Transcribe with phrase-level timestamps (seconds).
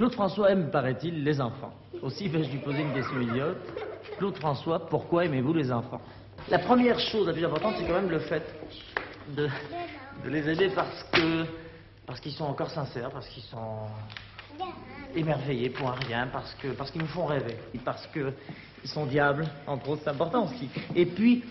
[0.00, 1.74] Claude François aime, paraît-il, les enfants.
[2.00, 3.58] Aussi vais-je lui poser une question idiote.
[4.16, 6.00] Claude François, pourquoi aimez-vous les enfants?
[6.48, 8.42] La première chose la plus importante, c'est quand même le fait
[9.36, 9.46] de,
[10.24, 11.44] les aider parce que
[12.06, 13.88] parce qu'ils sont encore sincères, parce qu'ils sont
[15.14, 18.32] émerveillés pour un rien, parce que parce qu'ils nous font rêver, parce que
[18.82, 20.70] ils sont diables, entre autres, c'est important aussi.
[20.96, 21.44] Et puis,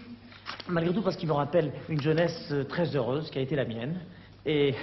[0.67, 3.99] malgré tout, parce qu'ils me rappellent une jeunesse très heureuse qui a été la mienne,
[4.43, 4.73] et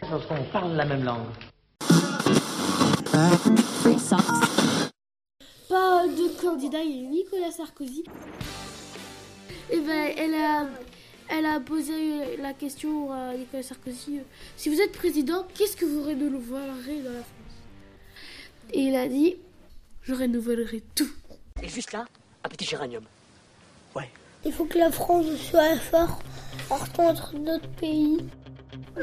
[0.00, 1.49] parce qu'on parle la même langue.
[5.68, 8.04] Pas de candidat, il y a Nicolas Sarkozy.
[9.70, 10.66] Et ben, elle a,
[11.28, 14.22] elle a posé la question à Nicolas Sarkozy euh,
[14.56, 17.56] si vous êtes président, qu'est-ce que vous renouvellerez dans la France?
[18.72, 19.36] Et il a dit
[20.02, 21.10] je renouvellerai tout.
[21.62, 22.06] Et juste là,
[22.42, 23.04] un petit géranium.
[23.94, 24.08] Ouais.
[24.46, 26.24] Il faut que la France soit forte
[26.70, 28.24] entre d'autres pays.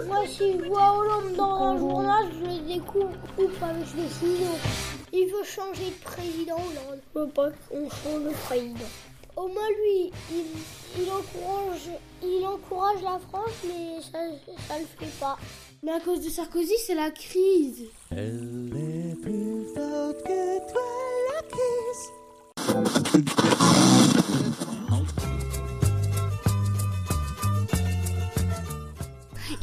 [0.05, 4.47] Moi, si je vois Hollande dans un journal, je le ou pas, je décide.
[5.11, 6.99] Il veut changer de président Hollande.
[7.15, 8.85] Je veux pas qu'on change de président.
[9.35, 11.89] Au moins, lui, il, encourage,
[12.23, 14.19] il encourage la France, mais ça
[14.75, 15.37] ne le fait pas.
[15.83, 17.85] Mais à cause de Sarkozy, c'est la crise.
[18.11, 20.81] Elle est plus forte que toi,
[21.33, 21.41] la
[23.13, 23.56] crise.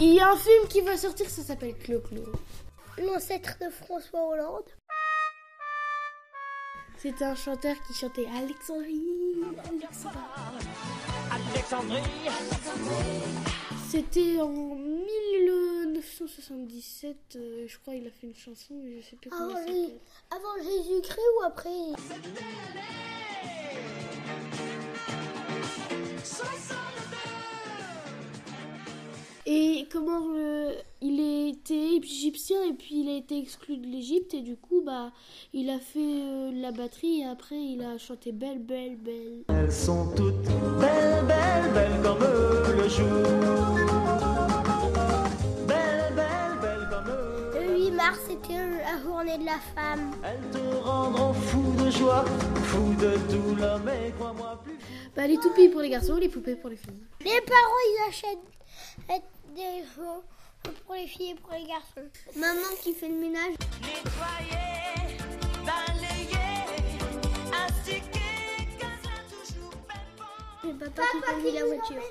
[0.06, 2.24] Il y a un film qui va sortir, ça s'appelle Clo-Clo.
[2.98, 4.68] L'ancêtre de François Hollande.
[6.98, 9.00] C'était un chanteur qui chantait Alexandrie.
[11.54, 12.02] Alexandrie.
[13.88, 19.30] C'était en 1977, euh, je crois, il a fait une chanson, mais je sais plus
[19.32, 19.98] Ah comment s'appelle.
[20.30, 21.94] Avant Jésus-Christ ou après?
[29.84, 34.40] Et comment euh, il était égyptien et puis il a été exclu de l'Égypte et
[34.40, 35.12] du coup bah
[35.52, 39.44] il a fait euh, la batterie et après il a chanté belle belle belle.
[39.48, 40.48] Elles sont toutes
[40.80, 43.24] belles, belles, belles comme le jour.
[45.68, 50.12] Belles, belles, belles comme Le 8 mars, c'était la journée de la femme.
[50.22, 52.24] Elles te rendront fou de joie,
[52.54, 54.78] fou de tout l'homme et crois-moi plus.
[55.16, 56.98] Bah les toupies pour les garçons, les poupées pour les filles.
[57.20, 58.38] Les parents, ils achètent
[59.54, 60.24] des choses
[60.84, 62.08] pour les filles et pour les garçons.
[62.36, 63.54] Maman qui fait le ménage.
[63.80, 65.18] Nettoyer,
[65.64, 66.64] balayer,
[67.64, 68.88] astiquer, bon.
[70.62, 72.02] C'est papa, qui conduit la voiture.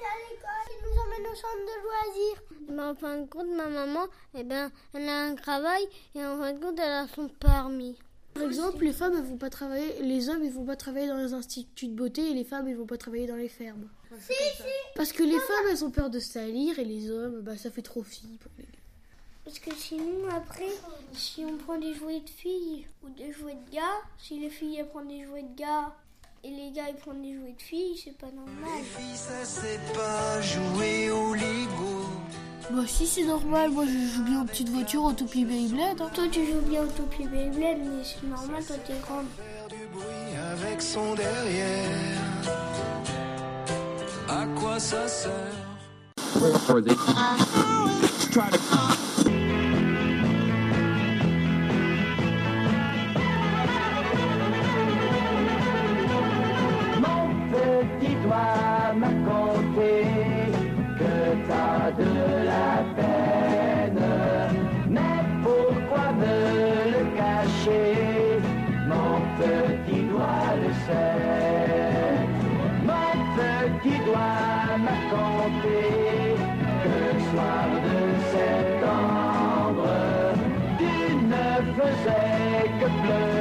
[0.69, 2.41] Il nous emmène au centre de loisirs.
[2.69, 5.85] Mais en fin de compte, ma maman, eh ben, elle a un travail
[6.15, 7.97] et en fin de compte, elle a son permis.
[8.33, 11.17] Par exemple, les femmes elles vont pas travailler, les hommes ils vont pas travailler dans
[11.17, 13.87] les instituts de beauté et les femmes ils vont pas travailler dans les fermes.
[14.95, 17.81] Parce que les femmes elles ont peur de salir et les hommes bah ça fait
[17.81, 18.69] trop filles pour les gars.
[19.43, 20.69] Parce que sinon, après,
[21.13, 24.77] si on prend des jouets de filles ou des jouets de gars, si les filles
[24.79, 25.93] elles prennent des jouets de gars
[26.43, 28.83] et les gars ils prennent des jouets de filles, c'est pas normal.
[28.95, 32.09] Puis ça c'est pas jouer au Lego.
[32.71, 36.01] Bah si c'est normal, moi je joue bien aux petites voitures, aux toupies Beyblade.
[36.01, 36.09] hein.
[36.13, 39.25] Toi, tu joues bien au topi Beyblade, mais c'est normal, toi, t'es grande.
[39.35, 41.89] Faire du bruit avec son derrière.
[44.29, 45.31] À quoi ça sert?
[68.91, 72.17] Mon petit doigt le sait.
[72.89, 75.81] Mon petit doigt m'a conté
[76.83, 77.97] que le soir de
[78.35, 79.89] septembre,
[80.79, 80.95] tu
[81.31, 83.32] ne faisais que pleurer